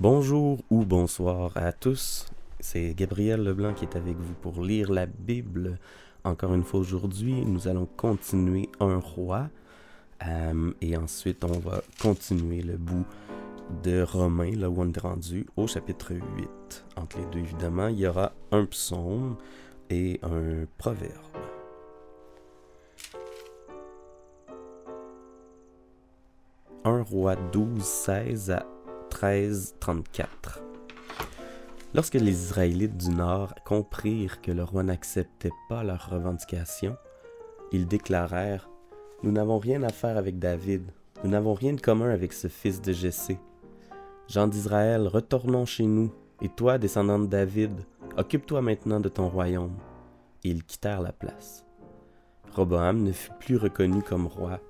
Bonjour 0.00 0.60
ou 0.70 0.84
bonsoir 0.84 1.50
à 1.56 1.72
tous. 1.72 2.26
C'est 2.60 2.94
Gabriel 2.94 3.42
Leblanc 3.42 3.74
qui 3.74 3.84
est 3.84 3.96
avec 3.96 4.16
vous 4.16 4.34
pour 4.34 4.62
lire 4.62 4.92
la 4.92 5.06
Bible. 5.06 5.76
Encore 6.22 6.54
une 6.54 6.62
fois 6.62 6.78
aujourd'hui, 6.78 7.44
nous 7.44 7.66
allons 7.66 7.86
continuer 7.96 8.68
un 8.78 8.98
roi. 8.98 9.48
Euh, 10.24 10.70
et 10.80 10.96
ensuite, 10.96 11.42
on 11.42 11.58
va 11.58 11.82
continuer 12.00 12.62
le 12.62 12.76
bout 12.76 13.04
de 13.82 14.02
Romains, 14.02 14.54
là 14.54 14.70
où 14.70 14.80
on 14.80 14.92
rendu, 15.02 15.46
au 15.56 15.66
chapitre 15.66 16.14
8. 16.14 16.84
Entre 16.94 17.18
les 17.18 17.26
deux, 17.32 17.40
évidemment, 17.40 17.88
il 17.88 17.98
y 17.98 18.06
aura 18.06 18.30
un 18.52 18.66
psaume 18.66 19.34
et 19.90 20.20
un 20.22 20.64
proverbe. 20.76 21.10
Un 26.84 27.02
roi 27.02 27.34
12, 27.34 27.82
16 27.82 28.50
à 28.52 28.64
13, 29.18 29.74
34. 29.80 30.62
Lorsque 31.92 32.14
les 32.14 32.30
Israélites 32.30 32.96
du 32.96 33.10
Nord 33.10 33.52
comprirent 33.64 34.40
que 34.40 34.52
le 34.52 34.62
roi 34.62 34.84
n'acceptait 34.84 35.50
pas 35.68 35.82
leurs 35.82 36.08
revendications, 36.08 36.96
ils 37.72 37.88
déclarèrent 37.88 38.70
Nous 39.24 39.32
n'avons 39.32 39.58
rien 39.58 39.82
à 39.82 39.88
faire 39.88 40.18
avec 40.18 40.38
David, 40.38 40.92
nous 41.24 41.30
n'avons 41.30 41.54
rien 41.54 41.72
de 41.72 41.80
commun 41.80 42.10
avec 42.10 42.32
ce 42.32 42.46
fils 42.46 42.80
de 42.80 42.92
Jessé. 42.92 43.40
Gens 44.28 44.46
d'Israël, 44.46 45.08
retournons 45.08 45.66
chez 45.66 45.86
nous, 45.86 46.12
et 46.40 46.48
toi, 46.48 46.78
descendant 46.78 47.18
de 47.18 47.26
David, 47.26 47.72
occupe-toi 48.16 48.62
maintenant 48.62 49.00
de 49.00 49.08
ton 49.08 49.28
royaume. 49.28 49.74
Ils 50.44 50.62
quittèrent 50.62 51.02
la 51.02 51.12
place. 51.12 51.64
Roboam 52.54 53.02
ne 53.02 53.10
fut 53.10 53.32
plus 53.40 53.56
reconnu 53.56 54.00
comme 54.00 54.28
roi 54.28 54.60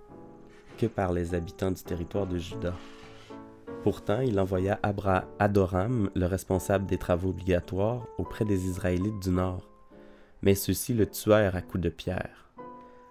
que 0.79 0.87
par 0.87 1.13
les 1.13 1.35
habitants 1.35 1.71
du 1.71 1.83
territoire 1.83 2.27
de 2.27 2.39
Juda. 2.39 2.73
Pourtant, 3.83 4.21
il 4.21 4.41
envoya 4.41 4.81
Abra 4.83 5.25
Adoram, 5.39 6.11
le 6.17 6.27
responsable 6.27 6.87
des 6.87 6.99
travaux 6.99 7.31
obligatoires, 7.31 8.07
auprès 8.19 8.45
des 8.45 8.67
Israélites 8.67 9.21
du 9.21 9.31
Nord. 9.31 9.69
Mais 10.43 10.57
ceux-ci 10.57 10.95
le 10.95 11.07
tuèrent 11.07 11.55
à 11.55 11.63
coups 11.63 11.85
de 11.85 11.89
pierre. 11.89 12.51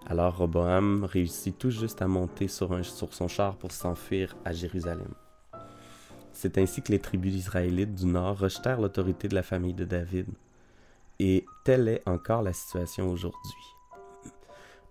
Alors 0.06 0.36
Roboam 0.36 1.04
réussit 1.04 1.58
tout 1.58 1.70
juste 1.70 2.02
à 2.02 2.06
monter 2.06 2.48
sur, 2.48 2.84
sur 2.84 3.14
son 3.14 3.28
char 3.28 3.56
pour 3.56 3.72
s'enfuir 3.72 4.36
à 4.44 4.52
Jérusalem. 4.52 5.14
C'est 6.32 6.58
ainsi 6.58 6.82
que 6.82 6.92
les 6.92 6.98
tribus 6.98 7.34
israélites 7.34 7.94
du 7.94 8.06
nord 8.06 8.38
rejetèrent 8.38 8.80
l'autorité 8.80 9.26
de 9.26 9.34
la 9.34 9.42
famille 9.42 9.74
de 9.74 9.84
David. 9.84 10.26
Et 11.18 11.46
telle 11.64 11.88
est 11.88 12.02
encore 12.06 12.42
la 12.42 12.52
situation 12.52 13.10
aujourd'hui. 13.10 13.64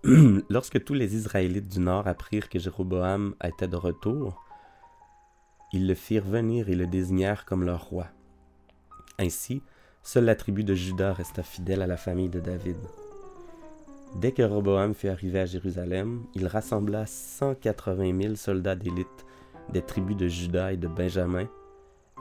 Lorsque 0.50 0.84
tous 0.84 0.94
les 0.94 1.14
Israélites 1.16 1.68
du 1.68 1.80
nord 1.80 2.06
apprirent 2.06 2.48
que 2.48 2.58
Jéroboam 2.58 3.34
était 3.42 3.68
de 3.68 3.76
retour, 3.76 4.44
ils 5.72 5.86
le 5.86 5.94
firent 5.94 6.24
venir 6.24 6.68
et 6.68 6.74
le 6.74 6.86
désignèrent 6.86 7.44
comme 7.44 7.64
leur 7.64 7.84
roi. 7.84 8.06
Ainsi, 9.18 9.62
seule 10.02 10.24
la 10.24 10.34
tribu 10.34 10.64
de 10.64 10.74
Juda 10.74 11.12
resta 11.12 11.42
fidèle 11.42 11.82
à 11.82 11.86
la 11.86 11.96
famille 11.96 12.28
de 12.28 12.40
David. 12.40 12.78
Dès 14.16 14.32
que 14.32 14.42
Roboam 14.42 14.94
fut 14.94 15.08
arrivé 15.08 15.40
à 15.40 15.46
Jérusalem, 15.46 16.24
il 16.34 16.46
rassembla 16.46 17.04
180 17.04 18.22
000 18.22 18.34
soldats 18.36 18.74
d'élite 18.74 19.26
des 19.72 19.82
tribus 19.82 20.16
de 20.16 20.28
Juda 20.28 20.72
et 20.72 20.78
de 20.78 20.88
Benjamin, 20.88 21.46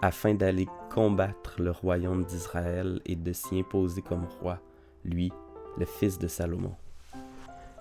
afin 0.01 0.33
d'aller 0.33 0.67
combattre 0.93 1.61
le 1.61 1.71
royaume 1.71 2.25
d'Israël 2.25 3.01
et 3.05 3.15
de 3.15 3.31
s'y 3.31 3.59
imposer 3.59 4.01
comme 4.01 4.25
roi, 4.41 4.59
lui, 5.05 5.31
le 5.77 5.85
fils 5.85 6.19
de 6.19 6.27
Salomon. 6.27 6.75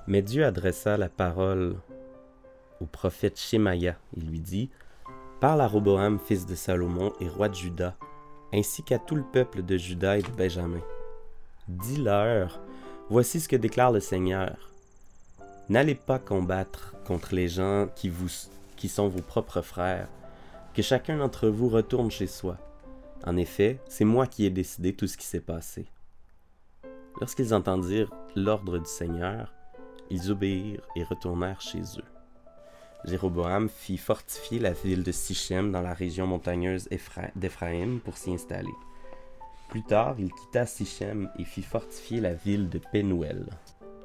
Mais 0.07 0.23
Dieu 0.23 0.45
adressa 0.45 0.97
la 0.97 1.09
parole 1.09 1.77
au 2.81 2.87
prophète 2.87 3.39
Shemaya. 3.39 3.97
Il 4.17 4.29
lui 4.29 4.41
dit 4.41 4.71
Parle 5.41 5.61
à 5.61 5.69
Roboam, 5.69 6.19
fils 6.19 6.47
de 6.47 6.55
Salomon 6.55 7.13
et 7.21 7.29
roi 7.29 7.51
de 7.51 7.55
Juda, 7.55 7.95
ainsi 8.55 8.83
qu'à 8.83 8.99
tout 8.99 9.17
le 9.17 9.23
peuple 9.23 9.63
de 9.63 9.77
Juda 9.77 10.17
et 10.17 10.23
de 10.23 10.31
Benjamin. 10.31 10.81
Dis-leur 11.69 12.59
Voici 13.11 13.41
ce 13.41 13.49
que 13.49 13.57
déclare 13.57 13.93
le 13.93 14.01
Seigneur. 14.01 14.57
N'allez 15.69 15.95
pas 15.95 16.19
combattre 16.19 16.95
contre 17.05 17.35
les 17.35 17.49
gens 17.49 17.87
qui 17.95 18.11
qui 18.77 18.89
sont 18.89 19.09
vos 19.09 19.21
propres 19.21 19.61
frères, 19.61 20.09
que 20.75 20.81
chacun 20.81 21.19
d'entre 21.19 21.49
vous 21.49 21.69
retourne 21.69 22.11
chez 22.11 22.27
soi. 22.27 22.57
En 23.27 23.37
effet, 23.37 23.79
c'est 23.89 24.05
moi 24.07 24.27
qui 24.27 24.47
ai 24.47 24.51
décidé 24.51 24.95
tout 24.95 25.07
ce 25.07 25.19
qui 25.19 25.27
s'est 25.27 25.41
passé. 25.41 25.87
Lorsqu'ils 27.21 27.53
entendirent 27.53 28.13
l'ordre 28.35 28.79
du 28.79 28.89
Seigneur, 28.89 29.53
ils 30.09 30.31
obéirent 30.31 30.87
et 30.97 31.05
retournèrent 31.05 31.61
chez 31.61 31.83
eux. 31.99 32.16
Jéroboam 33.05 33.69
fit 33.69 33.99
fortifier 33.99 34.59
la 34.59 34.73
ville 34.73 35.03
de 35.03 35.13
Sichem 35.13 35.71
dans 35.71 35.83
la 35.83 35.95
région 35.95 36.27
montagneuse 36.27 36.89
d'Éphraïm 37.37 38.01
pour 38.01 38.17
s'y 38.17 38.33
installer. 38.33 38.73
Plus 39.69 39.83
tard, 39.83 40.17
il 40.19 40.33
quitta 40.33 40.67
Sichem 40.67 41.31
et 41.39 41.45
fit 41.45 41.63
fortifier 41.63 42.21
la 42.21 42.35
ville 42.35 42.69
de 42.69 42.81
Pénuel. 42.93 43.47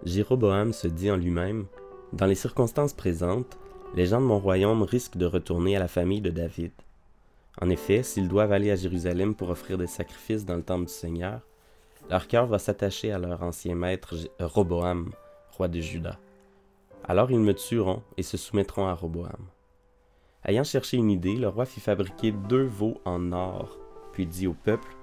Jéroboam 0.03 0.73
se 0.73 0.87
dit 0.87 1.11
en 1.11 1.17
lui-même 1.17 1.65
Dans 2.13 2.25
les 2.25 2.35
circonstances 2.35 2.93
présentes, 2.93 3.57
les 3.95 4.07
gens 4.07 4.21
de 4.21 4.25
mon 4.25 4.39
royaume 4.39 4.83
risquent 4.83 5.17
de 5.17 5.25
retourner 5.25 5.75
à 5.75 5.79
la 5.79 5.87
famille 5.87 6.21
de 6.21 6.29
David. 6.29 6.71
En 7.61 7.69
effet, 7.69 8.03
s'ils 8.03 8.27
doivent 8.27 8.53
aller 8.53 8.71
à 8.71 8.75
Jérusalem 8.75 9.35
pour 9.35 9.49
offrir 9.49 9.77
des 9.77 9.87
sacrifices 9.87 10.45
dans 10.45 10.55
le 10.55 10.63
temple 10.63 10.85
du 10.85 10.93
Seigneur, 10.93 11.41
leur 12.09 12.27
cœur 12.27 12.47
va 12.47 12.59
s'attacher 12.59 13.11
à 13.11 13.19
leur 13.19 13.43
ancien 13.43 13.75
maître 13.75 14.15
Roboam, 14.39 15.11
roi 15.51 15.67
de 15.67 15.79
Juda. 15.79 16.17
Alors 17.03 17.31
ils 17.31 17.39
me 17.39 17.53
tueront 17.53 18.03
et 18.17 18.23
se 18.23 18.37
soumettront 18.37 18.87
à 18.87 18.93
Roboam. 18.93 19.47
Ayant 20.43 20.63
cherché 20.63 20.97
une 20.97 21.11
idée, 21.11 21.35
le 21.35 21.47
roi 21.47 21.65
fit 21.65 21.79
fabriquer 21.79 22.31
deux 22.31 22.63
veaux 22.63 22.99
en 23.05 23.31
or, 23.31 23.77
puis 24.11 24.25
dit 24.25 24.47
au 24.47 24.53
peuple 24.53 24.95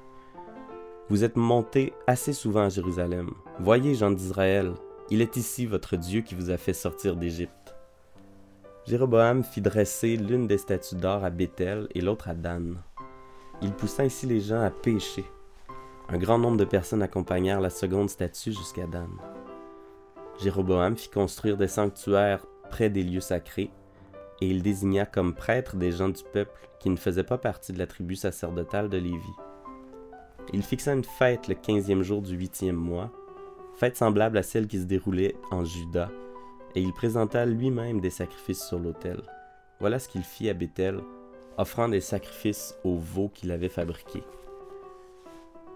Vous 1.09 1.23
êtes 1.25 1.37
montés 1.37 1.93
assez 2.07 2.33
souvent 2.33 2.63
à 2.63 2.69
Jérusalem. 2.69 3.31
Voyez, 3.61 3.95
gens 3.95 4.11
d'Israël, 4.11 4.73
il 5.11 5.23
est 5.23 5.37
ici 5.37 5.65
votre 5.65 5.97
Dieu 5.97 6.23
qui 6.23 6.35
vous 6.35 6.51
a 6.51 6.57
fait 6.57 6.73
sortir 6.73 7.17
d'Égypte. 7.17 7.77
Jéroboam 8.87 9.45
fit 9.45 9.61
dresser 9.61 10.17
l'une 10.17 10.47
des 10.47 10.59
statues 10.59 10.97
d'or 10.97 11.25
à 11.25 11.31
Bethel 11.31 11.89
et 11.95 12.01
l'autre 12.01 12.29
à 12.29 12.35
Dan. 12.35 12.79
Il 13.61 13.73
poussa 13.73 14.03
ainsi 14.03 14.27
les 14.27 14.41
gens 14.41 14.63
à 14.63 14.71
pécher. 14.71 15.25
Un 16.09 16.17
grand 16.17 16.39
nombre 16.39 16.57
de 16.57 16.65
personnes 16.65 17.03
accompagnèrent 17.03 17.61
la 17.61 17.71
seconde 17.71 18.09
statue 18.09 18.53
jusqu'à 18.53 18.87
Dan. 18.87 19.11
Jéroboam 20.43 20.97
fit 20.97 21.11
construire 21.11 21.57
des 21.57 21.69
sanctuaires 21.69 22.47
près 22.71 22.91
des 22.91 23.03
lieux 23.03 23.21
sacrés, 23.21 23.71
et 24.41 24.47
il 24.47 24.63
désigna 24.63 25.05
comme 25.07 25.35
prêtres 25.35 25.77
des 25.77 25.91
gens 25.91 26.09
du 26.09 26.23
peuple 26.33 26.69
qui 26.79 26.91
ne 26.91 26.97
faisaient 26.97 27.25
pas 27.25 27.39
partie 27.39 27.73
de 27.73 27.79
la 27.79 27.87
tribu 27.87 28.15
sacerdotale 28.15 28.89
de 28.89 28.99
Lévi. 28.99 29.33
Il 30.53 30.63
fixa 30.63 30.93
une 30.93 31.05
fête 31.05 31.49
le 31.49 31.55
quinzième 31.55 32.03
jour 32.03 32.23
du 32.23 32.37
huitième 32.37 32.77
mois, 32.77 33.11
fête 33.75 33.97
semblable 33.97 34.39
à 34.39 34.43
celle 34.43 34.67
qui 34.67 34.79
se 34.79 34.85
déroulait 34.85 35.37
en 35.51 35.65
Juda 35.65 36.11
et 36.75 36.81
il 36.81 36.93
présenta 36.93 37.45
lui-même 37.45 38.01
des 38.01 38.11
sacrifices 38.11 38.65
sur 38.65 38.79
l'autel. 38.79 39.21
Voilà 39.81 39.99
ce 39.99 40.09
qu'il 40.09 40.23
fit 40.23 40.49
à 40.49 40.55
Bethel, 40.55 41.01
offrant 41.57 41.89
des 41.89 42.01
sacrifices 42.01 42.77
aux 42.85 42.99
veaux 42.99 43.29
qu'il 43.29 43.51
avait 43.51 43.69
fabriqués. 43.69 44.23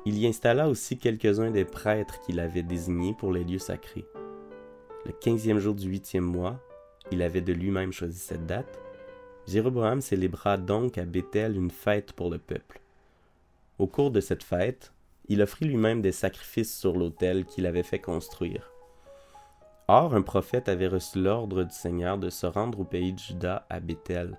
Il 0.04 0.18
y 0.18 0.26
installa 0.26 0.68
aussi 0.68 0.98
quelques-uns 0.98 1.50
des 1.50 1.64
prêtres 1.64 2.20
qu'il 2.20 2.40
avait 2.40 2.62
désignés 2.62 3.14
pour 3.18 3.32
les 3.32 3.44
lieux 3.44 3.58
sacrés. 3.58 4.04
Le 5.04 5.12
quinzième 5.12 5.58
jour 5.58 5.74
du 5.74 5.88
huitième 5.88 6.24
mois, 6.24 6.60
il 7.10 7.22
avait 7.22 7.40
de 7.40 7.52
lui-même 7.52 7.92
choisi 7.92 8.18
cette 8.18 8.46
date, 8.46 8.78
Jéroboam 9.48 10.00
célébra 10.00 10.56
donc 10.56 10.98
à 10.98 11.04
Bethel 11.04 11.56
une 11.56 11.70
fête 11.70 12.12
pour 12.12 12.30
le 12.30 12.38
peuple. 12.38 12.80
Au 13.78 13.88
cours 13.88 14.12
de 14.12 14.20
cette 14.20 14.44
fête, 14.44 14.92
il 15.28 15.42
offrit 15.42 15.64
lui-même 15.64 16.02
des 16.02 16.12
sacrifices 16.12 16.78
sur 16.78 16.96
l'autel 16.96 17.44
qu'il 17.44 17.66
avait 17.66 17.82
fait 17.82 17.98
construire. 17.98 18.70
Or, 19.88 20.14
un 20.14 20.22
prophète 20.22 20.68
avait 20.68 20.86
reçu 20.86 21.20
l'ordre 21.20 21.64
du 21.64 21.74
Seigneur 21.74 22.18
de 22.18 22.30
se 22.30 22.46
rendre 22.46 22.80
au 22.80 22.84
pays 22.84 23.12
de 23.12 23.18
Juda 23.18 23.66
à 23.68 23.80
Bethel. 23.80 24.38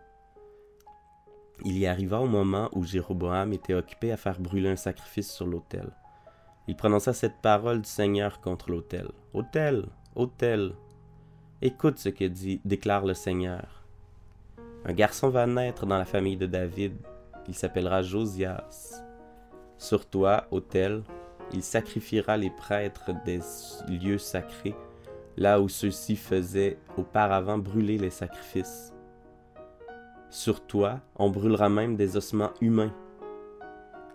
Il 1.66 1.78
y 1.78 1.86
arriva 1.86 2.22
au 2.22 2.28
moment 2.28 2.70
où 2.72 2.84
Jéroboam 2.84 3.52
était 3.54 3.74
occupé 3.74 4.12
à 4.12 4.18
faire 4.18 4.40
brûler 4.40 4.70
un 4.70 4.78
sacrifice 4.78 5.32
sur 5.32 5.46
l'autel. 5.46 5.92
Il 6.68 6.76
prononça 6.78 7.12
cette 7.12 7.42
parole 7.42 7.82
du 7.82 7.90
Seigneur 7.90 8.40
contre 8.40 8.72
l'autel. 8.72 9.10
Autel, 9.34 9.86
autel, 10.16 10.74
écoute 11.62 11.98
ce 11.98 12.10
que 12.10 12.26
dit, 12.26 12.62
déclare 12.66 13.06
le 13.06 13.14
Seigneur. 13.14 13.84
Un 14.86 14.94
garçon 14.94 15.30
va 15.30 15.48
naître 15.48 15.86
dans 15.86 15.98
la 15.98 16.06
famille 16.06 16.38
de 16.38 16.46
David. 16.46 16.94
Il 17.48 17.56
s'appellera 17.56 18.02
Josias. 18.02 19.04
Sur 19.78 20.06
toi, 20.06 20.48
autel, 20.52 21.04
il 21.54 21.64
sacrifiera 21.64 22.38
les 22.38 22.50
prêtres 22.50 23.12
des 23.26 23.40
lieux 23.88 24.18
sacrés 24.18 24.76
là 25.38 25.60
où 25.60 25.70
ceux-ci 25.70 26.16
faisaient 26.16 26.78
auparavant 26.98 27.58
brûler 27.58 27.98
les 27.98 28.10
sacrifices. 28.10 28.94
Sur 30.30 30.66
toi, 30.66 31.00
on 31.16 31.30
brûlera 31.30 31.70
même 31.70 31.96
des 31.96 32.18
ossements 32.18 32.52
humains. 32.62 32.94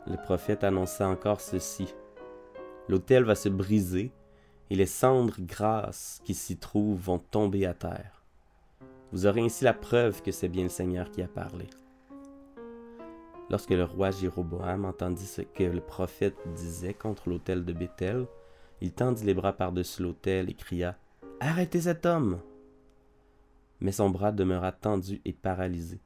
Le 0.06 0.16
prophète 0.16 0.64
annonça 0.64 1.08
encore 1.08 1.40
ceci. 1.40 1.94
L'autel 2.88 3.24
va 3.24 3.34
se 3.34 3.48
briser 3.48 4.12
et 4.70 4.76
les 4.76 4.86
cendres 4.86 5.40
grasses 5.40 6.20
qui 6.24 6.34
s'y 6.34 6.56
trouvent 6.56 7.00
vont 7.00 7.18
tomber 7.18 7.66
à 7.66 7.74
terre. 7.74 8.22
Vous 9.12 9.26
aurez 9.26 9.40
ainsi 9.40 9.64
la 9.64 9.72
preuve 9.72 10.22
que 10.22 10.32
c'est 10.32 10.48
bien 10.48 10.64
le 10.64 10.68
Seigneur 10.68 11.10
qui 11.10 11.22
a 11.22 11.28
parlé. 11.28 11.66
Lorsque 13.50 13.70
le 13.70 13.84
roi 13.84 14.10
Jéroboam 14.10 14.84
entendit 14.84 15.24
ce 15.24 15.40
que 15.40 15.64
le 15.64 15.80
prophète 15.80 16.36
disait 16.54 16.92
contre 16.92 17.30
l'autel 17.30 17.64
de 17.64 17.72
Béthel, 17.72 18.26
il 18.82 18.92
tendit 18.92 19.24
les 19.24 19.34
bras 19.34 19.54
par-dessus 19.54 20.02
l'autel 20.02 20.50
et 20.50 20.54
cria 20.54 20.96
Arrêtez 21.40 21.82
cet 21.82 22.04
homme 22.04 22.40
Mais 23.80 23.92
son 23.92 24.10
bras 24.10 24.32
demeura 24.32 24.72
tendu 24.72 25.22
et 25.24 25.32
paralysé, 25.32 26.00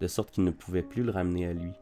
de 0.00 0.06
sorte 0.06 0.32
qu'il 0.32 0.44
ne 0.44 0.50
pouvait 0.50 0.82
plus 0.82 1.02
le 1.02 1.12
ramener 1.12 1.46
à 1.46 1.54
lui. 1.54 1.72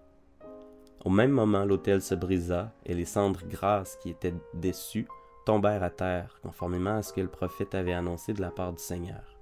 Au 1.04 1.10
même 1.10 1.32
moment, 1.32 1.64
l'autel 1.64 2.02
se 2.02 2.14
brisa 2.14 2.72
et 2.84 2.94
les 2.94 3.06
cendres 3.06 3.46
grasses 3.48 3.96
qui 3.96 4.10
étaient 4.10 4.34
dessus 4.54 5.08
tombèrent 5.50 5.82
à 5.82 5.90
terre, 5.90 6.38
conformément 6.44 6.98
à 6.98 7.02
ce 7.02 7.12
que 7.12 7.20
le 7.20 7.26
prophète 7.26 7.74
avait 7.74 7.92
annoncé 7.92 8.32
de 8.32 8.40
la 8.40 8.52
part 8.52 8.72
du 8.72 8.80
Seigneur. 8.80 9.36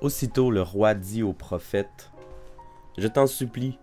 Aussitôt 0.00 0.50
le 0.50 0.62
roi 0.62 0.94
dit 0.94 1.22
au 1.22 1.32
prophète 1.32 2.10
Je 2.98 3.06
t'en 3.06 3.28
supplie, 3.28 3.78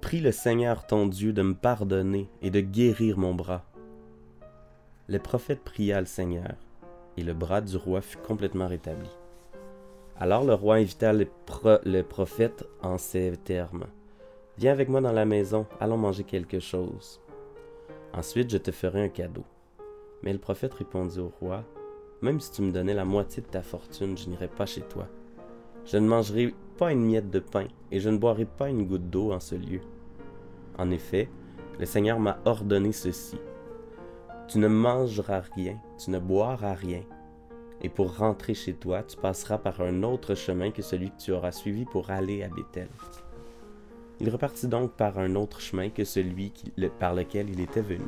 prie 0.00 0.20
le 0.20 0.32
Seigneur 0.32 0.88
ton 0.88 1.06
Dieu 1.06 1.32
de 1.32 1.42
me 1.42 1.54
pardonner 1.54 2.28
et 2.40 2.50
de 2.50 2.58
guérir 2.58 3.16
mon 3.16 3.32
bras. 3.32 3.62
Le 5.06 5.20
prophète 5.20 5.62
pria 5.62 6.00
le 6.00 6.06
Seigneur, 6.06 6.56
et 7.16 7.22
le 7.22 7.32
bras 7.32 7.60
du 7.60 7.76
roi 7.76 8.00
fut 8.00 8.18
complètement 8.18 8.66
rétabli. 8.66 9.08
Alors 10.18 10.42
le 10.42 10.54
roi 10.54 10.78
invita 10.78 11.12
le, 11.12 11.28
le 11.84 12.02
prophète 12.02 12.64
en 12.82 12.98
ces 12.98 13.36
termes. 13.36 13.84
Viens 14.58 14.72
avec 14.72 14.88
moi 14.88 15.00
dans 15.00 15.12
la 15.12 15.26
maison, 15.26 15.64
allons 15.78 15.96
manger 15.96 16.24
quelque 16.24 16.58
chose. 16.58 17.21
Ensuite 18.14 18.50
je 18.50 18.58
te 18.58 18.70
ferai 18.70 19.02
un 19.02 19.08
cadeau. 19.08 19.44
Mais 20.22 20.32
le 20.32 20.38
prophète 20.38 20.74
répondit 20.74 21.18
au 21.18 21.32
roi, 21.40 21.64
Même 22.20 22.40
si 22.40 22.52
tu 22.52 22.62
me 22.62 22.70
donnais 22.70 22.94
la 22.94 23.04
moitié 23.04 23.42
de 23.42 23.48
ta 23.48 23.62
fortune, 23.62 24.16
je 24.16 24.28
n'irai 24.28 24.48
pas 24.48 24.66
chez 24.66 24.82
toi. 24.82 25.08
Je 25.84 25.96
ne 25.96 26.06
mangerai 26.06 26.54
pas 26.78 26.92
une 26.92 27.04
miette 27.04 27.30
de 27.30 27.40
pain, 27.40 27.66
et 27.90 27.98
je 27.98 28.08
ne 28.08 28.18
boirai 28.18 28.44
pas 28.44 28.68
une 28.68 28.86
goutte 28.86 29.10
d'eau 29.10 29.32
en 29.32 29.40
ce 29.40 29.56
lieu. 29.56 29.80
En 30.78 30.90
effet, 30.92 31.28
le 31.80 31.86
Seigneur 31.86 32.20
m'a 32.20 32.38
ordonné 32.44 32.92
ceci. 32.92 33.38
Tu 34.46 34.58
ne 34.58 34.68
mangeras 34.68 35.42
rien, 35.56 35.80
tu 35.98 36.10
ne 36.10 36.20
boiras 36.20 36.74
rien, 36.74 37.02
et 37.82 37.88
pour 37.88 38.16
rentrer 38.16 38.54
chez 38.54 38.74
toi, 38.74 39.02
tu 39.02 39.16
passeras 39.16 39.58
par 39.58 39.80
un 39.80 40.04
autre 40.04 40.36
chemin 40.36 40.70
que 40.70 40.82
celui 40.82 41.10
que 41.10 41.16
tu 41.16 41.32
auras 41.32 41.50
suivi 41.50 41.84
pour 41.84 42.10
aller 42.10 42.44
à 42.44 42.48
Bethel. 42.48 42.88
Il 44.22 44.30
repartit 44.30 44.68
donc 44.68 44.92
par 44.92 45.18
un 45.18 45.34
autre 45.34 45.60
chemin 45.60 45.90
que 45.90 46.04
celui 46.04 46.52
par 47.00 47.12
lequel 47.12 47.50
il 47.50 47.58
était 47.58 47.82
venu. 47.82 48.06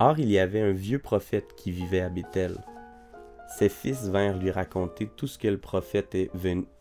Or 0.00 0.18
il 0.18 0.30
y 0.30 0.38
avait 0.38 0.62
un 0.62 0.72
vieux 0.72 0.98
prophète 0.98 1.54
qui 1.54 1.70
vivait 1.70 2.00
à 2.00 2.08
Bethel. 2.08 2.56
Ses 3.58 3.68
fils 3.68 4.08
vinrent 4.08 4.38
lui 4.38 4.50
raconter 4.50 5.10
tout 5.14 5.26
ce 5.26 5.36
que 5.36 5.48
le 5.48 5.58
prophète 5.58 6.16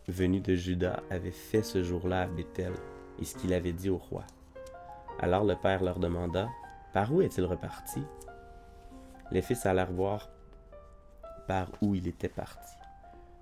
venu 0.07 0.39
de 0.39 0.55
Juda 0.55 1.03
avait 1.09 1.31
fait 1.31 1.63
ce 1.63 1.83
jour-là 1.83 2.21
à 2.21 2.27
Bethel 2.27 2.71
et 3.19 3.25
ce 3.25 3.35
qu'il 3.35 3.53
avait 3.53 3.73
dit 3.73 3.89
au 3.89 3.97
roi. 3.97 4.23
Alors 5.19 5.43
le 5.43 5.55
père 5.55 5.83
leur 5.83 5.99
demanda 5.99 6.47
Par 6.93 7.13
où 7.13 7.21
est-il 7.21 7.43
reparti? 7.43 8.03
Les 9.31 9.41
fils 9.41 9.65
allèrent 9.65 9.91
voir 9.91 10.29
par 11.45 11.67
où 11.81 11.93
il 11.93 12.07
était 12.07 12.29
parti. 12.29 12.73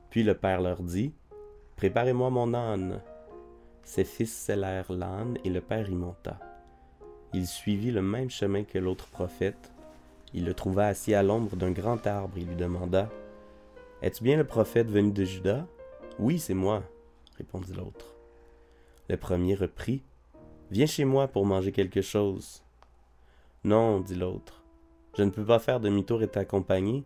Puis 0.09 0.23
le 0.23 0.33
père 0.33 0.61
leur 0.61 0.81
dit 0.81 1.13
Préparez-moi 1.75 2.31
mon 2.31 2.51
âne. 2.55 2.99
Ses 3.85 4.03
fils 4.03 4.33
scellèrent 4.33 4.91
l'âne 4.91 5.37
et 5.43 5.49
le 5.49 5.61
père 5.61 5.89
y 5.89 5.95
monta. 5.95 6.39
Il 7.33 7.47
suivit 7.47 7.91
le 7.91 8.01
même 8.01 8.29
chemin 8.29 8.63
que 8.63 8.79
l'autre 8.79 9.07
prophète. 9.07 9.71
Il 10.33 10.45
le 10.45 10.53
trouva 10.53 10.87
assis 10.87 11.13
à 11.13 11.23
l'ombre 11.23 11.55
d'un 11.55 11.71
grand 11.71 12.05
arbre 12.07 12.37
et 12.37 12.41
lui 12.41 12.55
demanda 12.55 13.09
Es-tu 14.01 14.23
bien 14.23 14.37
le 14.37 14.43
prophète 14.43 14.89
venu 14.89 15.11
de 15.11 15.23
Juda? 15.23 15.67
Oui, 16.17 16.39
c'est 16.39 16.53
moi, 16.53 16.83
répondit 17.37 17.73
l'autre. 17.73 18.15
Le 19.07 19.17
premier 19.17 19.53
reprit 19.53 20.01
Viens 20.71 20.87
chez 20.87 21.05
moi 21.05 21.27
pour 21.27 21.45
manger 21.45 21.71
quelque 21.71 22.01
chose. 22.01 22.63
Non, 23.63 23.99
dit 23.99 24.15
l'autre. 24.15 24.63
Je 25.15 25.23
ne 25.23 25.29
peux 25.29 25.45
pas 25.45 25.59
faire 25.59 25.79
demi-tour 25.79 26.23
et 26.23 26.27
t'accompagner. 26.27 27.03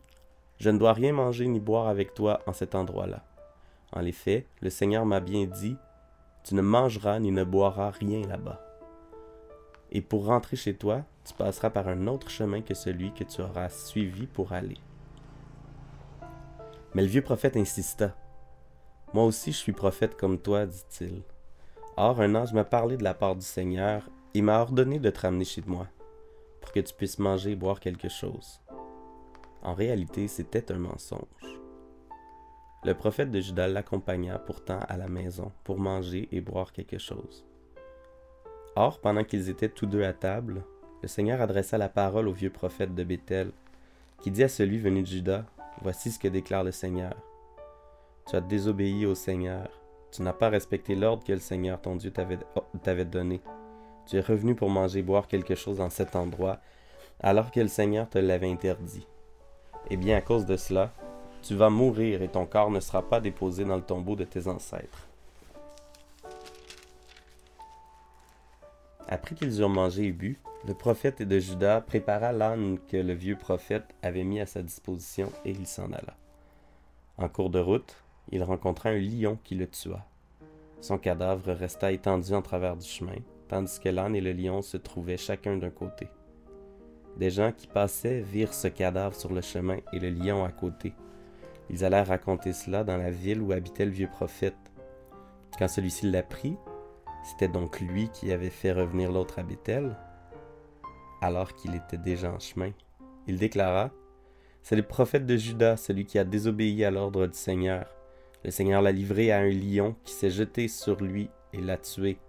Je 0.59 0.69
ne 0.69 0.79
dois 0.79 0.93
rien 0.93 1.11
manger 1.11 1.47
ni 1.47 1.59
boire 1.59 1.87
avec 1.87 2.13
toi 2.13 2.41
en 2.47 2.53
cet 2.53 2.73
endroit-là. 2.73 3.23
En 3.91 4.05
effet, 4.05 4.45
le 4.61 4.69
Seigneur 4.69 5.05
m'a 5.05 5.19
bien 5.19 5.45
dit 5.45 5.75
Tu 6.44 6.56
ne 6.56 6.62
mangeras 6.62 7.19
ni 7.19 7.31
ne 7.31 7.44
boiras 7.44 7.91
rien 7.91 8.27
là-bas. 8.27 8.62
Et 9.91 10.01
pour 10.01 10.25
rentrer 10.25 10.56
chez 10.56 10.75
toi, 10.75 11.03
tu 11.25 11.33
passeras 11.33 11.69
par 11.69 11.88
un 11.88 12.07
autre 12.07 12.30
chemin 12.30 12.62
que 12.62 12.74
celui 12.74 13.13
que 13.13 13.24
tu 13.24 13.41
auras 13.41 13.69
suivi 13.69 14.27
pour 14.27 14.53
aller. 14.53 14.77
Mais 16.94 17.01
le 17.01 17.07
vieux 17.07 17.21
prophète 17.21 17.57
insista. 17.57 18.15
Moi 19.13 19.25
aussi 19.25 19.51
je 19.51 19.57
suis 19.57 19.74
prophète 19.74 20.15
comme 20.15 20.39
toi, 20.39 20.65
dit-il. 20.65 21.24
Or, 21.97 22.21
un 22.21 22.36
ange 22.36 22.53
m'a 22.53 22.63
parlé 22.63 22.97
de 22.97 23.03
la 23.03 23.13
part 23.13 23.36
du 23.36 23.45
Seigneur 23.45 24.09
et 24.33 24.41
m'a 24.41 24.62
ordonné 24.62 25.00
de 25.00 25.09
te 25.09 25.19
ramener 25.19 25.45
chez 25.45 25.63
moi, 25.65 25.88
pour 26.62 26.71
que 26.71 26.80
tu 26.80 26.94
puisses 26.94 27.19
manger 27.19 27.51
et 27.51 27.56
boire 27.56 27.80
quelque 27.80 28.09
chose. 28.09 28.62
En 29.62 29.74
réalité, 29.74 30.27
c'était 30.27 30.71
un 30.71 30.77
mensonge. 30.77 31.59
Le 32.85 32.93
prophète 32.93 33.29
de 33.29 33.41
Juda 33.41 33.67
l'accompagna 33.67 34.39
pourtant 34.39 34.79
à 34.87 34.95
la 34.95 35.09
maison 35.09 35.51
pour 35.65 35.79
manger 35.79 36.29
et 36.31 36.39
boire 36.39 36.71
quelque 36.71 36.97
chose. 36.97 37.45
Or, 38.77 39.01
pendant 39.01 39.25
qu'ils 39.25 39.49
étaient 39.49 39.67
tous 39.67 39.85
deux 39.85 40.03
à 40.03 40.13
table, 40.13 40.63
le 41.01 41.09
Seigneur 41.09 41.41
adressa 41.41 41.77
la 41.77 41.89
parole 41.89 42.29
au 42.29 42.33
vieux 42.33 42.49
prophète 42.49 42.95
de 42.95 43.03
Béthel, 43.03 43.51
qui 44.21 44.31
dit 44.31 44.43
à 44.43 44.47
celui 44.47 44.77
venu 44.77 45.01
de 45.01 45.07
Juda, 45.07 45.45
Voici 45.81 46.11
ce 46.11 46.19
que 46.19 46.27
déclare 46.27 46.63
le 46.63 46.71
Seigneur. 46.71 47.15
Tu 48.27 48.35
as 48.35 48.41
désobéi 48.41 49.05
au 49.05 49.15
Seigneur, 49.15 49.69
tu 50.11 50.21
n'as 50.21 50.33
pas 50.33 50.49
respecté 50.49 50.95
l'ordre 50.95 51.23
que 51.23 51.31
le 51.31 51.39
Seigneur 51.39 51.81
ton 51.81 51.95
Dieu 51.95 52.11
oh, 52.55 52.63
t'avait 52.81 53.05
donné. 53.05 53.41
Tu 54.05 54.17
es 54.17 54.21
revenu 54.21 54.55
pour 54.55 54.69
manger 54.69 54.99
et 54.99 55.03
boire 55.03 55.27
quelque 55.27 55.55
chose 55.55 55.77
dans 55.77 55.89
cet 55.89 56.15
endroit, 56.15 56.59
alors 57.19 57.51
que 57.51 57.59
le 57.59 57.67
Seigneur 57.67 58.09
te 58.09 58.17
l'avait 58.17 58.51
interdit. 58.51 59.05
Eh 59.89 59.97
bien, 59.97 60.17
à 60.17 60.21
cause 60.21 60.45
de 60.45 60.57
cela, 60.57 60.93
tu 61.41 61.56
vas 61.56 61.69
mourir 61.69 62.21
et 62.21 62.27
ton 62.27 62.45
corps 62.45 62.71
ne 62.71 62.80
sera 62.80 63.01
pas 63.01 63.19
déposé 63.19 63.65
dans 63.65 63.75
le 63.75 63.81
tombeau 63.81 64.15
de 64.15 64.24
tes 64.24 64.47
ancêtres. 64.47 65.07
Après 69.07 69.33
qu'ils 69.33 69.59
eurent 69.59 69.69
mangé 69.69 70.06
et 70.06 70.12
bu, 70.12 70.39
le 70.68 70.74
prophète 70.74 71.24
de 71.24 71.39
Juda 71.39 71.81
prépara 71.81 72.31
l'âne 72.31 72.77
que 72.88 72.97
le 72.97 73.13
vieux 73.13 73.38
prophète 73.38 73.95
avait 74.03 74.24
mis 74.24 74.39
à 74.39 74.45
sa 74.45 74.62
disposition 74.62 75.31
et 75.45 75.51
il 75.51 75.65
s'en 75.65 75.91
alla. 75.91 76.15
En 77.18 77.27
cours 77.27 77.50
de 77.50 77.59
route, 77.59 77.95
il 78.31 78.44
rencontra 78.44 78.89
un 78.89 79.00
lion 79.00 79.39
qui 79.44 79.56
le 79.56 79.68
tua. 79.68 80.06
Son 80.81 80.97
cadavre 80.97 81.51
resta 81.51 81.91
étendu 81.91 82.33
en 82.33 82.41
travers 82.41 82.77
du 82.77 82.86
chemin, 82.86 83.15
tandis 83.48 83.79
que 83.79 83.89
l'âne 83.89 84.15
et 84.15 84.22
le 84.22 84.31
lion 84.31 84.62
se 84.62 84.77
trouvaient 84.77 85.17
chacun 85.17 85.58
d'un 85.58 85.69
côté. 85.72 86.08
Des 87.17 87.31
gens 87.31 87.51
qui 87.51 87.67
passaient 87.67 88.22
virent 88.22 88.53
ce 88.53 88.67
cadavre 88.67 89.15
sur 89.15 89.34
le 89.34 89.41
chemin 89.41 89.77
et 89.91 90.00
le 90.00 90.10
lion 90.10 90.46
à 90.46 90.51
côté. 90.51 90.93
Ils 91.69 91.85
allèrent 91.85 92.07
raconter 92.07 92.53
cela 92.53 92.83
dans 92.83 92.97
la 92.97 93.11
ville 93.11 93.41
où 93.41 93.51
habitait 93.51 93.85
le 93.85 93.91
vieux 93.91 94.09
prophète. 94.09 94.57
Quand 95.57 95.67
celui-ci 95.67 96.09
l'apprit, 96.09 96.55
c'était 97.23 97.47
donc 97.47 97.79
lui 97.79 98.09
qui 98.09 98.31
avait 98.31 98.49
fait 98.49 98.71
revenir 98.71 99.11
l'autre 99.11 99.39
à 99.39 99.43
Bethel, 99.43 99.97
alors 101.21 101.53
qu'il 101.53 101.75
était 101.75 101.97
déjà 101.97 102.31
en 102.31 102.39
chemin. 102.39 102.71
Il 103.27 103.38
déclara 103.38 103.91
C'est 104.63 104.75
le 104.75 104.83
prophète 104.83 105.25
de 105.25 105.38
Judas, 105.38 105.77
celui 105.77 106.05
qui 106.05 106.17
a 106.17 106.23
désobéi 106.23 106.83
à 106.85 106.91
l'ordre 106.91 107.27
du 107.27 107.38
Seigneur. 107.38 107.85
Le 108.43 108.51
Seigneur 108.51 108.81
l'a 108.81 108.91
livré 108.91 109.31
à 109.31 109.39
un 109.39 109.49
lion 109.49 109.95
qui 110.03 110.13
s'est 110.13 110.29
jeté 110.29 110.67
sur 110.67 111.01
lui 111.01 111.29
et 111.53 111.61
l'a 111.61 111.77
tué, 111.77 112.19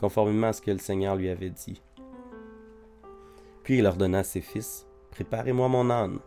conformément 0.00 0.48
à 0.48 0.52
ce 0.52 0.62
que 0.62 0.70
le 0.70 0.78
Seigneur 0.78 1.16
lui 1.16 1.28
avait 1.28 1.50
dit. 1.50 1.82
Puis 3.64 3.78
il 3.78 3.86
ordonna 3.86 4.20
à 4.20 4.24
ses 4.24 4.40
fils, 4.40 4.86
Préparez-moi 5.10 5.68
mon 5.68 5.88
âne. 5.88 6.18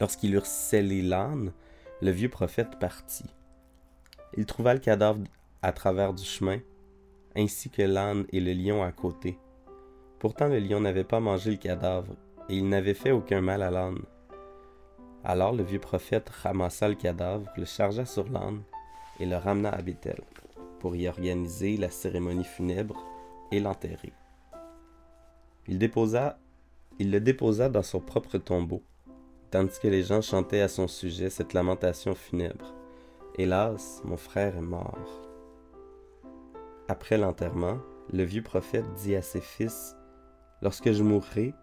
Lorsqu'ils 0.00 0.34
eurent 0.34 0.46
scellé 0.46 1.02
l'âne, 1.02 1.52
le 2.00 2.10
vieux 2.10 2.28
prophète 2.28 2.78
partit. 2.78 3.34
Il 4.36 4.46
trouva 4.46 4.74
le 4.74 4.80
cadavre 4.80 5.20
à 5.62 5.72
travers 5.72 6.14
du 6.14 6.24
chemin, 6.24 6.58
ainsi 7.36 7.70
que 7.70 7.82
l'âne 7.82 8.26
et 8.30 8.40
le 8.40 8.52
lion 8.52 8.82
à 8.82 8.92
côté. 8.92 9.38
Pourtant 10.18 10.48
le 10.48 10.58
lion 10.58 10.80
n'avait 10.80 11.04
pas 11.04 11.20
mangé 11.20 11.50
le 11.50 11.56
cadavre, 11.56 12.14
et 12.48 12.56
il 12.56 12.68
n'avait 12.68 12.94
fait 12.94 13.10
aucun 13.10 13.40
mal 13.40 13.62
à 13.62 13.70
l'âne. 13.70 14.02
Alors 15.24 15.52
le 15.52 15.62
vieux 15.62 15.80
prophète 15.80 16.28
ramassa 16.28 16.88
le 16.88 16.94
cadavre, 16.94 17.50
le 17.56 17.64
chargea 17.64 18.04
sur 18.04 18.28
l'âne 18.28 18.62
et 19.20 19.26
le 19.26 19.36
ramena 19.36 19.70
à 19.70 19.82
Bethel 19.82 20.20
pour 20.78 20.94
y 20.96 21.08
organiser 21.08 21.76
la 21.76 21.90
cérémonie 21.90 22.44
funèbre 22.44 23.04
et 23.50 23.60
l'enterrer. 23.60 24.12
Il, 25.66 25.74
il 26.98 27.10
le 27.10 27.20
déposa 27.20 27.68
dans 27.68 27.82
son 27.82 28.00
propre 28.00 28.38
tombeau, 28.38 28.82
tandis 29.50 29.78
que 29.80 29.88
les 29.88 30.02
gens 30.02 30.20
chantaient 30.20 30.60
à 30.60 30.68
son 30.68 30.88
sujet 30.88 31.30
cette 31.30 31.52
lamentation 31.52 32.14
funèbre. 32.14 32.74
Hélas, 33.36 34.02
mon 34.04 34.16
frère 34.16 34.56
est 34.56 34.60
mort. 34.60 35.22
Après 36.88 37.18
l'enterrement, 37.18 37.78
le 38.12 38.22
vieux 38.24 38.42
prophète 38.42 38.86
dit 38.94 39.14
à 39.14 39.22
ses 39.22 39.40
fils, 39.40 39.94
Lorsque 40.60 40.90
je 40.90 41.04
mourrai, 41.04 41.54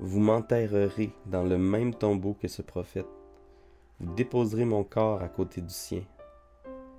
vous 0.00 0.20
m'enterrerez 0.20 1.12
dans 1.26 1.42
le 1.42 1.58
même 1.58 1.94
tombeau 1.94 2.34
que 2.34 2.48
ce 2.48 2.62
prophète. 2.62 3.06
Vous 4.00 4.14
déposerez 4.14 4.64
mon 4.64 4.84
corps 4.84 5.22
à 5.22 5.28
côté 5.28 5.60
du 5.60 5.72
sien. 5.72 6.02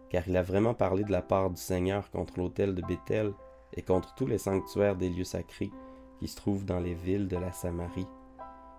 car 0.09 0.27
il 0.27 0.37
a 0.37 0.43
vraiment 0.43 0.75
parlé 0.75 1.03
de 1.03 1.11
la 1.11 1.23
part 1.23 1.49
du 1.49 1.59
Seigneur 1.59 2.11
contre 2.11 2.37
l'autel 2.37 2.75
de 2.75 2.83
Béthel 2.83 3.33
et 3.73 3.81
contre 3.81 4.13
tous 4.13 4.27
les 4.27 4.37
sanctuaires 4.37 4.95
des 4.95 5.09
lieux 5.09 5.23
sacrés 5.23 5.71
qui 6.19 6.27
se 6.27 6.35
trouvent 6.35 6.65
dans 6.65 6.79
les 6.79 6.93
villes 6.93 7.27
de 7.27 7.37
la 7.37 7.51
Samarie. 7.51 8.07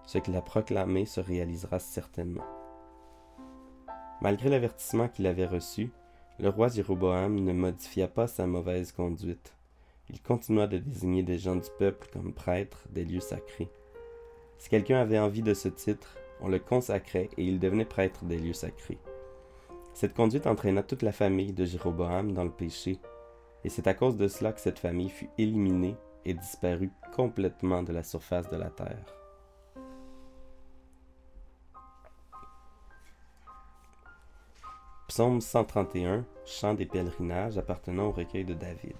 Ce 0.06 0.18
qu'il 0.18 0.36
a 0.36 0.42
proclamé 0.42 1.06
se 1.06 1.20
réalisera 1.20 1.78
certainement. 1.78 2.44
Malgré 4.20 4.48
l'avertissement 4.48 5.08
qu'il 5.08 5.26
avait 5.26 5.46
reçu, 5.46 5.90
le 6.38 6.48
roi 6.48 6.68
Jéroboam 6.68 7.38
ne 7.40 7.52
modifia 7.52 8.08
pas 8.08 8.26
sa 8.26 8.46
mauvaise 8.46 8.92
conduite. 8.92 9.54
Il 10.10 10.20
continua 10.20 10.66
de 10.66 10.78
désigner 10.78 11.22
des 11.22 11.38
gens 11.38 11.56
du 11.56 11.68
peuple 11.78 12.08
comme 12.12 12.32
prêtres 12.32 12.86
des 12.90 13.04
lieux 13.04 13.20
sacrés. 13.20 13.68
Si 14.58 14.68
quelqu'un 14.68 15.00
avait 15.00 15.18
envie 15.18 15.42
de 15.42 15.54
ce 15.54 15.68
titre, 15.68 16.16
on 16.40 16.48
le 16.48 16.58
consacrait 16.58 17.30
et 17.36 17.44
il 17.44 17.58
devenait 17.58 17.84
prêtre 17.84 18.24
des 18.24 18.38
lieux 18.38 18.52
sacrés. 18.52 18.98
Cette 19.94 20.14
conduite 20.14 20.46
entraîna 20.46 20.82
toute 20.82 21.02
la 21.02 21.12
famille 21.12 21.52
de 21.52 21.64
Jéroboam 21.64 22.32
dans 22.32 22.44
le 22.44 22.50
péché, 22.50 22.98
et 23.62 23.68
c'est 23.68 23.86
à 23.86 23.94
cause 23.94 24.16
de 24.16 24.28
cela 24.28 24.52
que 24.52 24.60
cette 24.60 24.78
famille 24.78 25.08
fut 25.08 25.30
éliminée 25.38 25.96
et 26.24 26.34
disparut 26.34 26.90
complètement 27.14 27.82
de 27.82 27.92
la 27.92 28.02
surface 28.02 28.50
de 28.50 28.56
la 28.56 28.70
terre. 28.70 29.23
Psaume 35.14 35.40
131, 35.40 36.24
chant 36.44 36.74
des 36.74 36.86
pèlerinages 36.86 37.56
appartenant 37.56 38.06
au 38.06 38.10
recueil 38.10 38.44
de 38.44 38.52
David. 38.52 38.96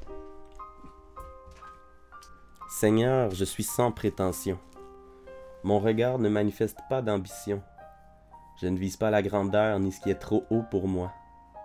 Seigneur, 2.68 3.32
je 3.32 3.44
suis 3.44 3.64
sans 3.64 3.90
prétention. 3.90 4.56
Mon 5.64 5.80
regard 5.80 6.20
ne 6.20 6.28
manifeste 6.28 6.78
pas 6.88 7.02
d'ambition. 7.02 7.60
Je 8.60 8.68
ne 8.68 8.78
vise 8.78 8.96
pas 8.96 9.10
la 9.10 9.22
grandeur 9.22 9.80
ni 9.80 9.90
ce 9.90 10.00
qui 10.00 10.10
est 10.10 10.20
trop 10.20 10.44
haut 10.50 10.62
pour 10.70 10.86
moi. 10.86 11.10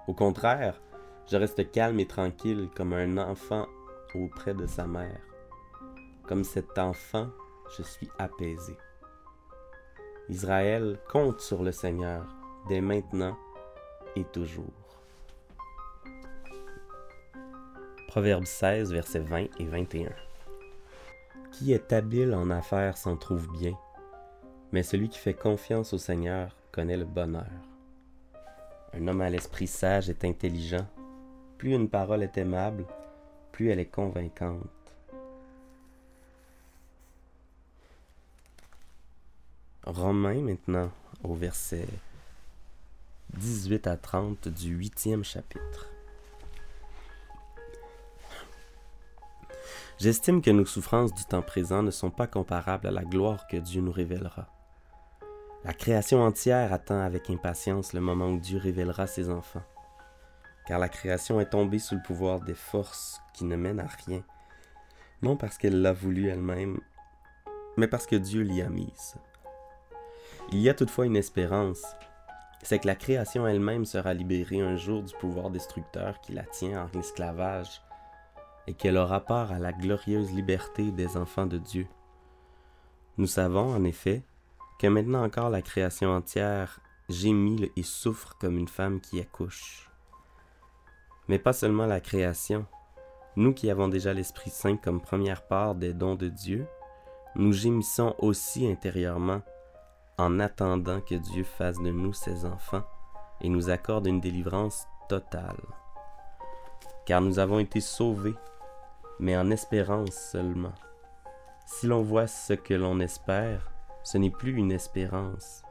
Au 0.08 0.16
contraire, 0.16 0.82
je 1.28 1.38
reste 1.38 1.70
calme 1.70 2.00
et 2.00 2.08
tranquille 2.08 2.70
comme 2.76 2.94
un 2.94 3.20
enfant 3.20 3.68
auprès 4.16 4.56
de 4.56 4.66
sa 4.66 4.88
mère. 4.88 5.22
Comme 6.28 6.44
cet 6.44 6.80
enfant, 6.80 7.28
je 7.78 7.84
suis 7.84 8.10
apaisé. 8.18 8.76
Israël 10.28 11.00
compte 11.08 11.40
sur 11.40 11.62
le 11.62 11.72
Seigneur 11.72 12.26
dès 12.68 12.82
maintenant 12.82 13.38
et 14.16 14.24
toujours. 14.24 14.74
Proverbe 18.08 18.46
16, 18.46 18.92
versets 18.92 19.20
20 19.20 19.46
et 19.60 19.66
21. 19.66 20.10
Qui 21.52 21.74
est 21.74 21.94
habile 21.94 22.34
en 22.34 22.50
affaires 22.50 22.98
s'en 22.98 23.16
trouve 23.16 23.48
bien, 23.52 23.78
mais 24.72 24.84
celui 24.84 25.10
qui 25.10 25.20
fait 25.20 25.34
confiance 25.34 25.94
au 25.94 25.98
Seigneur 25.98 26.56
connaît 26.72 26.98
le 26.98 27.06
bonheur. 27.06 27.46
Un 28.94 29.08
homme 29.08 29.22
à 29.22 29.30
l'esprit 29.30 29.68
sage 29.68 30.10
est 30.10 30.26
intelligent. 30.26 30.88
Plus 31.58 31.74
une 31.74 31.90
parole 31.90 32.24
est 32.24 32.38
aimable, 32.38 32.86
plus 33.52 33.70
elle 33.70 33.80
est 33.80 33.86
convaincante. 33.86 34.66
Romains 39.86 40.42
maintenant 40.42 40.92
au 41.24 41.34
verset 41.34 41.88
18 43.38 43.88
à 43.88 43.96
30 43.96 44.48
du 44.48 44.70
huitième 44.70 45.24
chapitre. 45.24 45.92
J'estime 50.00 50.42
que 50.42 50.50
nos 50.52 50.66
souffrances 50.66 51.14
du 51.14 51.26
temps 51.26 51.42
présent 51.42 51.84
ne 51.84 51.92
sont 51.92 52.10
pas 52.10 52.28
comparables 52.28 52.88
à 52.88 52.92
la 52.92 53.04
gloire 53.04 53.48
que 53.48 53.58
Dieu 53.58 53.82
nous 53.82 53.92
révélera. 53.92 54.48
La 55.64 55.74
création 55.74 56.24
entière 56.24 56.74
attend 56.74 57.02
avec 57.02 57.30
impatience 57.30 57.94
le 57.94 58.00
moment 58.00 58.30
où 58.30 58.40
Dieu 58.40 58.58
révélera 58.58 59.08
ses 59.08 59.30
enfants, 59.30 59.64
car 60.66 60.80
la 60.80 60.88
création 60.88 61.42
est 61.42 61.50
tombée 61.50 61.80
sous 61.80 61.96
le 61.96 62.02
pouvoir 62.02 62.40
des 62.40 62.56
forces 62.56 63.20
qui 63.34 63.44
ne 63.44 63.58
mènent 63.58 63.82
à 63.82 63.90
rien, 64.06 64.24
non 65.22 65.36
parce 65.36 65.58
qu'elle 65.58 65.82
l'a 65.82 65.94
voulu 65.94 66.30
elle-même, 66.30 66.80
mais 67.76 67.88
parce 67.88 68.08
que 68.08 68.16
Dieu 68.16 68.42
l'y 68.42 68.62
a 68.62 68.70
mise. 68.70 69.16
Il 70.52 70.60
y 70.60 70.70
a 70.70 70.74
toutefois 70.74 71.06
une 71.06 71.18
espérance, 71.18 71.84
c'est 72.64 72.80
que 72.80 72.88
la 72.88 72.96
création 72.96 73.48
elle-même 73.48 73.86
sera 73.86 74.14
libérée 74.14 74.62
un 74.62 74.76
jour 74.76 75.04
du 75.04 75.14
pouvoir 75.16 75.50
destructeur 75.50 76.20
qui 76.22 76.34
la 76.34 76.44
tient 76.44 76.90
en 76.94 77.00
esclavage 77.00 77.82
et 78.68 78.74
qu'elle 78.74 78.98
aura 78.98 79.22
part 79.22 79.52
à 79.52 79.60
la 79.60 79.72
glorieuse 79.72 80.32
liberté 80.32 80.92
des 80.92 81.18
enfants 81.18 81.46
de 81.46 81.58
Dieu. 81.58 81.88
Nous 83.18 83.28
savons, 83.28 83.74
en 83.74 83.84
effet, 83.84 84.24
que 84.80 84.88
maintenant 84.88 85.24
encore 85.24 85.50
la 85.50 85.62
création 85.62 86.12
entière 86.12 86.80
gémit 87.10 87.72
et 87.76 87.84
souffre 87.84 88.38
comme 88.40 88.58
une 88.58 88.68
femme 88.68 89.02
qui 89.02 89.20
accouche. 89.20 89.90
Mais 91.28 91.40
pas 91.40 91.54
seulement 91.54 91.86
la 91.86 92.00
création. 92.00 92.66
Nous 93.36 93.54
qui 93.54 93.70
avons 93.70 93.88
déjà 93.88 94.14
l'Esprit 94.14 94.50
Saint 94.50 94.78
comme 94.78 95.02
première 95.02 95.48
part 95.48 95.76
des 95.76 95.94
dons 95.94 96.16
de 96.16 96.30
Dieu, 96.30 96.66
nous 97.36 97.54
gémissons 97.54 98.16
aussi 98.20 98.68
intérieurement 98.68 99.42
en 100.20 100.40
attendant 100.42 101.00
que 101.00 101.16
Dieu 101.16 101.46
fasse 101.46 101.80
de 101.80 101.92
nous 101.92 102.12
ses 102.12 102.44
enfants 102.44 102.84
et 103.40 103.48
nous 103.48 103.70
accorde 103.70 104.06
une 104.06 104.20
délivrance 104.20 104.86
totale. 105.08 105.62
Car 107.06 107.22
nous 107.22 107.40
avons 107.40 107.60
été 107.60 107.80
sauvés, 107.80 108.36
mais 109.20 109.38
en 109.38 109.50
espérance 109.50 110.14
seulement. 110.14 110.74
Si 111.66 111.88
l'on 111.88 112.04
voit 112.04 112.28
ce 112.28 112.52
que 112.52 112.74
l'on 112.74 113.00
espère, 113.00 113.72
ce 114.04 114.18
n'est 114.18 114.30
plus 114.30 114.54
une 114.58 114.74
espérance. 114.74 115.64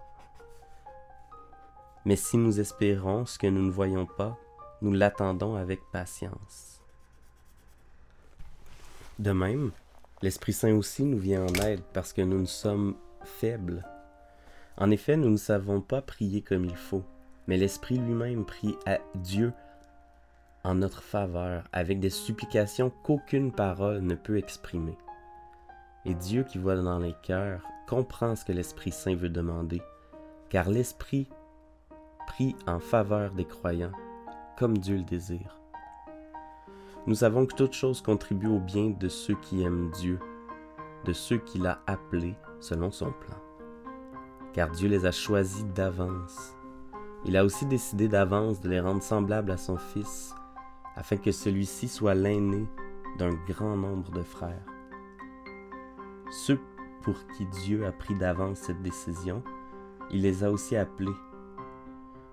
Mais 2.06 2.16
si 2.16 2.38
nous 2.38 2.58
espérons 2.58 3.26
ce 3.26 3.38
que 3.38 3.48
nous 3.48 3.62
ne 3.62 3.70
voyons 3.70 4.06
pas, 4.06 4.38
nous 4.80 4.92
l'attendons 4.92 5.56
avec 5.56 5.80
patience. 5.92 6.80
De 9.18 9.32
même, 9.32 9.72
l'Esprit 10.22 10.54
Saint 10.54 10.74
aussi 10.74 11.02
nous 11.02 11.18
vient 11.18 11.44
en 11.44 11.54
aide 11.66 11.82
parce 11.92 12.14
que 12.14 12.22
nous 12.22 12.38
ne 12.38 12.46
sommes 12.46 12.96
faibles 13.24 13.84
en 14.80 14.90
effet, 14.92 15.16
nous 15.16 15.30
ne 15.30 15.36
savons 15.36 15.80
pas 15.80 16.00
prier 16.00 16.40
comme 16.40 16.64
il 16.64 16.76
faut, 16.76 17.02
mais 17.48 17.56
l'Esprit 17.56 17.98
lui-même 17.98 18.44
prie 18.44 18.76
à 18.86 18.98
Dieu 19.16 19.52
en 20.62 20.76
notre 20.76 21.02
faveur 21.02 21.64
avec 21.72 21.98
des 21.98 22.10
supplications 22.10 22.92
qu'aucune 23.02 23.50
parole 23.50 24.00
ne 24.00 24.14
peut 24.14 24.38
exprimer. 24.38 24.96
Et 26.04 26.14
Dieu 26.14 26.44
qui 26.44 26.58
voit 26.58 26.76
dans 26.76 27.00
les 27.00 27.14
cœurs 27.24 27.62
comprend 27.88 28.36
ce 28.36 28.44
que 28.44 28.52
l'Esprit 28.52 28.92
Saint 28.92 29.16
veut 29.16 29.28
demander, 29.28 29.82
car 30.48 30.70
l'Esprit 30.70 31.28
prie 32.28 32.54
en 32.68 32.78
faveur 32.78 33.32
des 33.32 33.46
croyants, 33.46 33.92
comme 34.56 34.78
Dieu 34.78 34.98
le 34.98 35.02
désire. 35.02 35.58
Nous 37.08 37.16
savons 37.16 37.46
que 37.46 37.54
toute 37.54 37.72
chose 37.72 38.00
contribue 38.00 38.48
au 38.48 38.60
bien 38.60 38.90
de 38.90 39.08
ceux 39.08 39.36
qui 39.40 39.62
aiment 39.62 39.90
Dieu, 39.92 40.20
de 41.04 41.12
ceux 41.12 41.38
qu'il 41.38 41.66
a 41.66 41.80
appelés 41.86 42.36
selon 42.60 42.92
son 42.92 43.10
plan 43.10 43.47
car 44.58 44.70
Dieu 44.70 44.88
les 44.88 45.06
a 45.06 45.12
choisis 45.12 45.64
d'avance. 45.66 46.56
Il 47.24 47.36
a 47.36 47.44
aussi 47.44 47.64
décidé 47.64 48.08
d'avance 48.08 48.60
de 48.60 48.68
les 48.68 48.80
rendre 48.80 49.04
semblables 49.04 49.52
à 49.52 49.56
son 49.56 49.76
Fils, 49.76 50.34
afin 50.96 51.16
que 51.16 51.30
celui-ci 51.30 51.86
soit 51.86 52.16
l'aîné 52.16 52.66
d'un 53.20 53.34
grand 53.46 53.76
nombre 53.76 54.10
de 54.10 54.24
frères. 54.24 54.66
Ceux 56.32 56.58
pour 57.02 57.14
qui 57.28 57.46
Dieu 57.46 57.86
a 57.86 57.92
pris 57.92 58.16
d'avance 58.16 58.58
cette 58.58 58.82
décision, 58.82 59.44
il 60.10 60.22
les 60.22 60.42
a 60.42 60.50
aussi 60.50 60.74
appelés. 60.74 61.14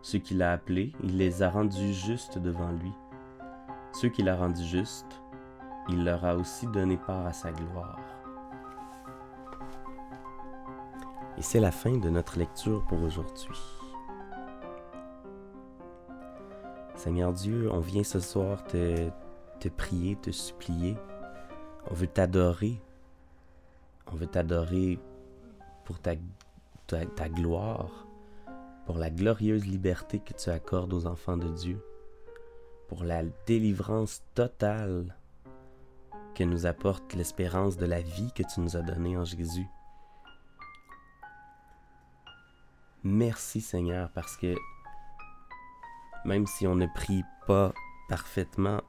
Ceux 0.02 0.18
qu'il 0.18 0.42
a 0.42 0.52
appelés, 0.52 0.94
il 1.04 1.20
les 1.20 1.44
a 1.44 1.52
rendus 1.52 1.94
justes 1.94 2.40
devant 2.40 2.72
lui. 2.72 2.94
Ceux 3.94 4.10
qu'il 4.10 4.30
a 4.30 4.36
rendus 4.36 4.66
justes, 4.66 5.22
il 5.90 6.04
leur 6.04 6.26
a 6.26 6.36
aussi 6.36 6.66
donné 6.66 6.98
part 6.98 7.28
à 7.28 7.34
sa 7.34 7.52
gloire. 7.52 8.15
Et 11.38 11.42
c'est 11.42 11.60
la 11.60 11.72
fin 11.72 11.98
de 11.98 12.10
notre 12.10 12.40
lecture 12.40 12.84
pour 12.86 13.02
aujourd'hui. 13.02 13.60
Seigneur 16.96 17.34
Dieu, 17.34 17.70
on 17.72 17.80
vient 17.80 18.04
ce 18.04 18.20
soir 18.22 18.64
te, 18.64 19.10
prier, 19.76 20.16
te 20.16 20.32
supplier. 20.32 20.96
On 21.92 21.94
veut 21.94 22.08
t'adorer. 22.08 22.82
On 24.12 24.16
veut 24.16 24.28
t'adorer 24.28 24.98
pour 25.84 26.00
ta, 26.00 26.16
gloire, 27.28 28.08
pour 28.86 28.98
la 28.98 29.10
glorieuse 29.10 29.66
liberté 29.66 30.20
que 30.20 30.34
tu 30.34 30.50
accordes 30.50 30.94
aux 30.94 31.06
enfants 31.06 31.38
de 31.38 31.50
Dieu, 31.50 31.84
pour 32.88 33.04
la 33.04 33.24
délivrance 33.46 34.24
totale 34.36 35.16
que 36.34 36.44
nous 36.44 36.66
apporte 36.66 37.14
l'espérance 37.14 37.78
de 37.78 37.86
la 37.86 38.02
vie 38.02 38.32
que 38.34 38.44
tu 38.44 38.62
nous 38.62 38.78
as 38.78 38.82
donnée 38.82 39.18
en 39.18 39.26
Jésus. 39.26 39.68
Merci 43.08 43.62
Seigneur 43.62 44.10
parce 44.16 44.36
que 44.36 44.56
même 46.26 46.48
si 46.48 46.66
on 46.66 46.74
ne 46.74 46.88
prie 46.88 47.24
pas 47.46 47.72
parfaitement, 48.10 48.82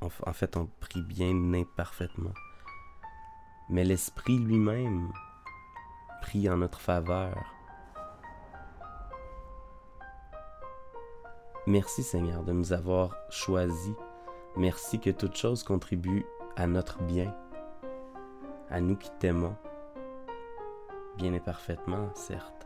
en 0.00 0.08
fait 0.32 0.56
on 0.56 0.66
prie 0.78 1.02
bien 1.02 1.52
imparfaitement. 1.52 2.32
Mais 3.68 3.82
l'Esprit 3.82 4.38
lui-même 4.38 5.10
prie 6.22 6.48
en 6.48 6.58
notre 6.58 6.80
faveur. 6.80 7.36
Merci 11.66 12.04
Seigneur 12.04 12.44
de 12.44 12.52
nous 12.52 12.72
avoir 12.72 13.16
choisis. 13.30 13.96
Merci 14.56 15.00
que 15.00 15.10
toute 15.10 15.36
chose 15.36 15.64
contribue 15.64 16.24
à 16.54 16.68
notre 16.68 17.02
bien, 17.02 17.34
à 18.70 18.80
nous 18.80 18.94
qui 18.94 19.10
t'aimons, 19.18 19.56
bien 21.16 21.32
et 21.32 21.40
parfaitement, 21.40 22.14
certes. 22.14 22.59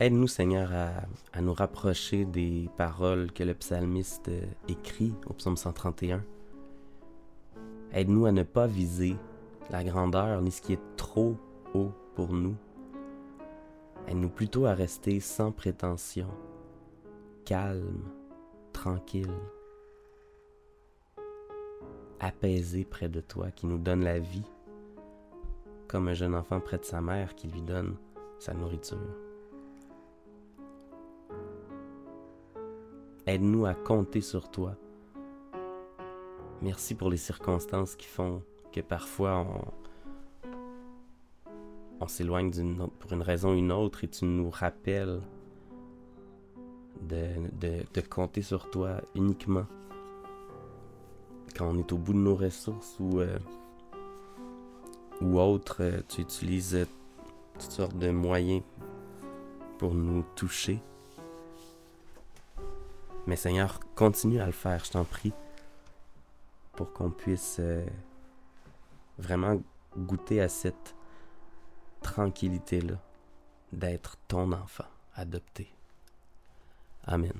Aide-nous, 0.00 0.26
Seigneur, 0.26 0.72
à, 0.72 1.40
nous 1.40 1.54
rapprocher 1.54 2.24
des 2.24 2.68
paroles 2.76 3.30
que 3.30 3.44
le 3.44 3.54
psalmiste 3.54 4.28
euh, 4.28 4.44
écrit 4.66 5.14
au 5.28 5.34
psaume 5.34 5.56
131. 5.56 6.24
Aide-nous 7.92 8.26
à 8.26 8.32
ne 8.32 8.42
pas 8.42 8.66
viser 8.66 9.16
la 9.70 9.84
grandeur 9.84 10.42
ni 10.42 10.50
ce 10.50 10.62
qui 10.62 10.72
est 10.72 10.96
trop 10.96 11.36
haut 11.74 11.92
pour 12.16 12.32
nous. 12.32 12.56
Aide-nous 14.08 14.30
plutôt 14.30 14.66
à 14.66 14.74
rester 14.74 15.20
sans 15.20 15.52
prétention, 15.52 16.28
calme, 17.44 18.02
tranquille, 18.72 19.30
apaisé 22.18 22.84
près 22.84 23.08
de 23.08 23.20
toi, 23.20 23.52
qui 23.52 23.68
nous 23.68 23.78
donne 23.78 24.02
la 24.02 24.18
vie, 24.18 24.50
comme 25.86 26.08
un 26.08 26.14
jeune 26.14 26.34
enfant 26.34 26.58
près 26.58 26.78
de 26.78 26.84
sa 26.84 27.00
mère 27.00 27.36
qui 27.36 27.46
lui 27.46 27.62
donne 27.62 27.94
sa 28.40 28.54
nourriture. 28.54 29.23
Aide-nous 33.26 33.64
à 33.66 33.74
compter 33.74 34.20
sur 34.20 34.50
toi. 34.50 34.76
Merci 36.62 36.94
pour 36.94 37.10
les 37.10 37.16
circonstances 37.16 37.96
qui 37.96 38.06
font 38.06 38.42
que 38.72 38.80
parfois 38.80 39.46
on, 42.00 42.06
s'éloigne 42.06 42.50
pour 42.98 43.12
une 43.12 43.22
raison 43.22 43.52
ou 43.52 43.54
une 43.54 43.72
autre 43.72 44.04
et 44.04 44.08
tu 44.08 44.26
nous 44.26 44.50
rappelles 44.50 45.22
de, 47.00 47.26
de, 47.60 48.00
compter 48.02 48.42
sur 48.42 48.70
toi 48.70 49.00
uniquement 49.14 49.66
quand 51.56 51.68
on 51.68 51.78
est 51.78 51.92
au 51.92 51.96
bout 51.96 52.12
de 52.12 52.18
nos 52.18 52.34
ressources 52.34 52.96
ou, 52.98 53.20
euh, 53.20 53.38
ou 55.20 55.38
autre, 55.38 55.76
euh, 55.80 56.00
tu 56.08 56.20
utilises 56.20 56.86
toutes 57.54 57.70
sortes 57.70 57.96
de 57.96 58.10
moyens 58.10 58.62
pour 59.78 59.94
nous 59.94 60.24
toucher. 60.34 60.80
Mais 63.26 63.36
Seigneur, 63.36 63.80
continue 63.94 64.40
à 64.40 64.46
le 64.46 64.52
faire, 64.52 64.84
je 64.84 64.90
t'en 64.90 65.04
prie, 65.04 65.32
pour 66.72 66.92
qu'on 66.92 67.10
puisse 67.10 67.56
euh, 67.60 67.86
vraiment 69.18 69.60
goûter 69.96 70.40
à 70.40 70.48
cette 70.48 70.94
tranquillité-là 72.02 72.96
d'être 73.72 74.16
ton 74.28 74.52
enfant 74.52 74.84
adopté. 75.14 75.72
Amen. 77.06 77.32